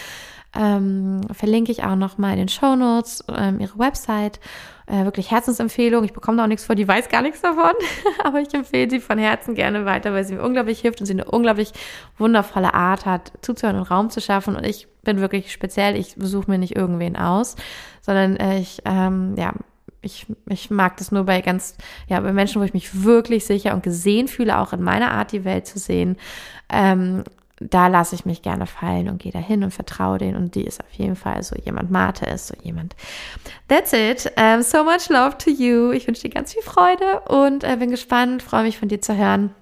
Ähm, 0.55 1.23
verlinke 1.33 1.73
ich 1.73 1.83
auch 1.83 1.97
noch 1.97 2.19
mal 2.19 2.33
in 2.33 2.39
den 2.39 2.49
Show 2.49 2.77
Notes 2.77 3.25
ähm, 3.35 3.59
ihre 3.59 3.79
Website. 3.79 4.39
Äh, 4.87 5.05
wirklich 5.05 5.31
Herzensempfehlung. 5.31 6.05
Ich 6.05 6.13
bekomme 6.13 6.37
da 6.37 6.45
auch 6.45 6.49
nichts 6.49 6.67
vor, 6.67 6.75
die 6.75 6.87
weiß 6.87 7.09
gar 7.09 7.23
nichts 7.23 7.41
davon, 7.41 7.73
aber 8.25 8.41
ich 8.41 8.53
empfehle 8.53 8.91
sie 8.91 9.01
von 9.01 9.17
Herzen 9.17 9.55
gerne 9.55 9.87
weiter, 9.87 10.13
weil 10.13 10.25
sie 10.25 10.35
mir 10.35 10.43
unglaublich 10.43 10.81
hilft 10.81 11.01
und 11.01 11.07
sie 11.07 11.15
eine 11.15 11.25
unglaublich 11.25 11.73
wundervolle 12.19 12.75
Art 12.75 13.07
hat, 13.07 13.33
zuzuhören 13.41 13.79
und 13.79 13.91
Raum 13.91 14.11
zu 14.11 14.21
schaffen. 14.21 14.55
Und 14.55 14.67
ich 14.67 14.89
bin 15.03 15.21
wirklich 15.21 15.53
speziell, 15.53 15.97
ich 15.97 16.17
besuche 16.17 16.51
mir 16.51 16.59
nicht 16.59 16.77
irgendwen 16.77 17.17
aus, 17.17 17.57
sondern 18.03 18.37
äh, 18.37 18.59
ich, 18.59 18.83
ähm, 18.85 19.35
ja, 19.39 19.55
ich, 20.03 20.27
ich 20.49 20.69
mag 20.69 20.99
das 20.99 21.13
nur 21.13 21.25
bei 21.25 21.41
ganz, 21.41 21.77
ja, 22.09 22.21
bei 22.21 22.33
Menschen, 22.33 22.61
wo 22.61 22.65
ich 22.65 22.75
mich 22.75 23.05
wirklich 23.05 23.47
sicher 23.47 23.73
und 23.73 23.83
gesehen 23.83 24.29
fühle, 24.29 24.59
auch 24.59 24.75
in 24.75 24.83
meiner 24.83 25.13
Art 25.13 25.33
die 25.33 25.45
Welt 25.45 25.67
zu 25.67 25.79
sehen. 25.79 26.19
Ähm, 26.69 27.23
da 27.71 27.87
lasse 27.87 28.15
ich 28.15 28.25
mich 28.25 28.43
gerne 28.43 28.67
fallen 28.67 29.09
und 29.09 29.23
gehe 29.23 29.33
dahin 29.33 29.65
und 29.65 29.71
vertraue 29.73 30.19
denen. 30.19 30.37
Und 30.37 30.55
die 30.55 30.65
ist 30.65 30.81
auf 30.81 30.93
jeden 30.93 31.17
Fall 31.17 31.43
so 31.43 31.57
jemand. 31.57 31.91
Mate 31.91 32.27
ist 32.27 32.49
so 32.49 32.55
jemand. 32.63 32.95
That's 33.69 33.93
it. 33.93 34.31
Um, 34.37 34.63
so 34.63 34.85
much 34.85 35.09
love 35.09 35.39
to 35.39 35.51
you. 35.51 35.93
Ich 35.93 36.07
wünsche 36.07 36.23
dir 36.23 36.31
ganz 36.31 36.53
viel 36.53 36.63
Freude 36.63 37.21
und 37.29 37.65
äh, 37.65 37.77
bin 37.77 37.91
gespannt, 37.91 38.43
freue 38.43 38.65
mich 38.65 38.79
von 38.79 38.89
dir 38.89 39.01
zu 39.01 39.17
hören. 39.17 39.55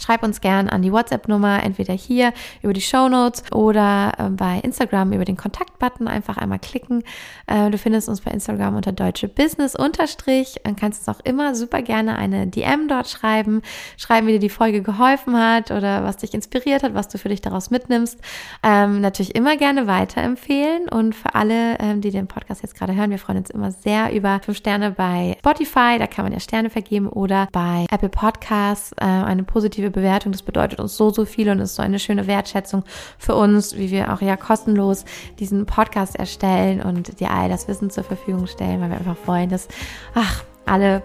Schreib 0.00 0.24
uns 0.24 0.40
gern 0.40 0.68
an 0.68 0.82
die 0.82 0.92
WhatsApp-Nummer, 0.92 1.62
entweder 1.62 1.94
hier 1.94 2.32
über 2.62 2.72
die 2.72 2.80
Show 2.80 3.08
Notes 3.08 3.44
oder 3.52 4.12
äh, 4.18 4.28
bei 4.30 4.58
Instagram 4.58 5.12
über 5.12 5.24
den 5.24 5.36
Kontakt-Button. 5.36 6.08
Einfach 6.08 6.36
einmal 6.36 6.58
klicken. 6.58 7.04
Äh, 7.46 7.70
du 7.70 7.78
findest 7.78 8.08
uns 8.08 8.20
bei 8.20 8.32
Instagram 8.32 8.74
unter 8.74 8.92
deutsche 8.92 9.28
Business 9.28 9.76
unterstrich. 9.76 10.56
Dann 10.64 10.74
kannst 10.74 11.06
du 11.06 11.10
uns 11.10 11.18
auch 11.18 11.24
immer 11.24 11.54
super 11.54 11.80
gerne 11.82 12.16
eine 12.16 12.48
DM 12.48 12.88
dort 12.88 13.08
schreiben. 13.08 13.62
Schreiben, 13.96 14.26
wie 14.26 14.32
dir 14.32 14.38
die 14.40 14.48
Folge 14.48 14.82
geholfen 14.82 15.38
hat 15.38 15.70
oder 15.70 16.02
was 16.02 16.16
dich 16.16 16.34
inspiriert 16.34 16.82
hat, 16.82 16.94
was 16.94 17.08
du 17.08 17.18
für 17.18 17.28
dich 17.28 17.40
daraus 17.40 17.70
mitnimmst. 17.70 18.18
Ähm, 18.64 19.00
natürlich 19.00 19.34
immer 19.34 19.56
gerne 19.56 19.86
weiterempfehlen. 19.86 20.88
Und 20.88 21.14
für 21.14 21.34
alle, 21.34 21.78
ähm, 21.78 22.00
die 22.00 22.10
den 22.10 22.26
Podcast 22.26 22.62
jetzt 22.62 22.74
gerade 22.74 22.94
hören, 22.94 23.10
wir 23.10 23.18
freuen 23.18 23.38
uns 23.38 23.50
immer 23.50 23.70
sehr 23.70 24.12
über 24.12 24.40
fünf 24.44 24.58
Sterne 24.58 24.90
bei 24.90 25.36
Spotify. 25.38 25.98
Da 25.98 26.08
kann 26.08 26.24
man 26.24 26.32
ja 26.32 26.40
Sterne 26.40 26.68
vergeben 26.68 27.08
oder 27.08 27.48
bei 27.52 27.86
Apple 27.90 28.08
Podcasts 28.08 28.92
äh, 28.92 29.04
eine 29.04 29.44
positive 29.44 29.83
positive 29.84 29.90
Bewertung. 29.90 30.32
Das 30.32 30.42
bedeutet 30.42 30.80
uns 30.80 30.96
so, 30.96 31.10
so 31.10 31.24
viel 31.24 31.48
und 31.50 31.60
ist 31.60 31.76
so 31.76 31.82
eine 31.82 31.98
schöne 31.98 32.26
Wertschätzung 32.26 32.84
für 33.18 33.34
uns, 33.34 33.76
wie 33.76 33.90
wir 33.90 34.12
auch 34.12 34.20
ja 34.20 34.36
kostenlos 34.36 35.04
diesen 35.38 35.66
Podcast 35.66 36.16
erstellen 36.16 36.82
und 36.82 37.20
dir 37.20 37.30
all 37.30 37.48
das 37.48 37.68
Wissen 37.68 37.90
zur 37.90 38.04
Verfügung 38.04 38.46
stellen, 38.46 38.80
weil 38.80 38.90
wir 38.90 38.98
einfach 38.98 39.16
wollen, 39.26 39.48
dass, 39.48 39.68
ach, 40.14 40.44
alle 40.66 41.02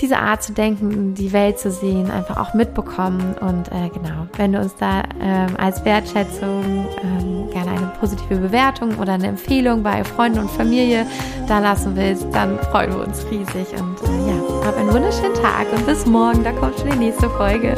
diese 0.00 0.18
Art 0.18 0.42
zu 0.44 0.52
denken, 0.52 1.14
die 1.14 1.32
Welt 1.32 1.58
zu 1.58 1.72
sehen, 1.72 2.08
einfach 2.10 2.36
auch 2.38 2.54
mitbekommen. 2.54 3.34
Und 3.40 3.68
äh, 3.68 3.88
genau, 3.88 4.28
wenn 4.36 4.52
du 4.52 4.60
uns 4.60 4.74
da 4.76 5.02
ähm, 5.20 5.56
als 5.58 5.84
Wertschätzung 5.84 6.86
ähm, 7.02 7.50
gerne 7.50 7.72
eine 7.72 7.92
positive 7.98 8.36
Bewertung 8.36 8.96
oder 8.98 9.14
eine 9.14 9.26
Empfehlung 9.26 9.82
bei 9.82 10.04
Freunden 10.04 10.38
und 10.38 10.50
Familie 10.50 11.04
da 11.48 11.58
lassen 11.58 11.96
willst, 11.96 12.26
dann 12.32 12.58
freuen 12.70 12.92
wir 12.92 13.06
uns 13.06 13.26
riesig. 13.28 13.66
Und 13.72 14.00
äh, 14.08 14.30
ja, 14.30 14.37
hab 14.68 14.76
einen 14.76 14.92
wunderschönen 14.92 15.34
Tag 15.34 15.72
und 15.72 15.86
bis 15.86 16.04
morgen. 16.04 16.44
Da 16.44 16.52
kommt 16.52 16.78
schon 16.78 16.90
die 16.90 16.98
nächste 16.98 17.30
Folge. 17.30 17.74